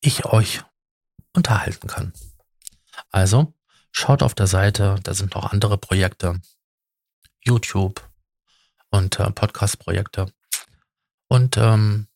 ich 0.00 0.24
euch 0.24 0.62
unterhalten 1.32 1.88
kann. 1.88 2.12
Also 3.10 3.54
schaut 3.92 4.22
auf 4.22 4.34
der 4.34 4.46
Seite, 4.46 4.96
da 5.02 5.14
sind 5.14 5.34
noch 5.34 5.52
andere 5.52 5.78
Projekte, 5.78 6.40
YouTube 7.42 8.08
und 8.90 9.18
äh, 9.18 9.30
Podcast-Projekte. 9.30 10.32
Und 11.28 11.56
ähm, 11.56 12.08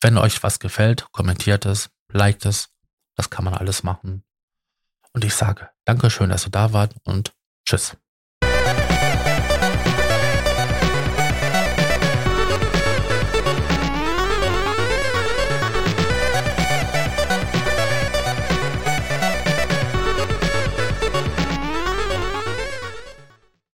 wenn 0.00 0.18
euch 0.18 0.42
was 0.42 0.58
gefällt, 0.58 1.10
kommentiert 1.12 1.66
es, 1.66 1.90
liked 2.08 2.46
es 2.46 2.70
das 3.16 3.30
kann 3.30 3.44
man 3.44 3.54
alles 3.54 3.82
machen. 3.82 4.22
Und 5.12 5.24
ich 5.24 5.34
sage 5.34 5.70
Dankeschön, 5.84 6.30
dass 6.30 6.44
du 6.44 6.50
da 6.50 6.72
wart 6.72 6.94
und 7.04 7.34
tschüss. 7.64 7.96